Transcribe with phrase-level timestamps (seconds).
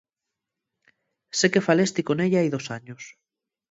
[1.41, 3.01] Sé que falesti con ella hai dos años.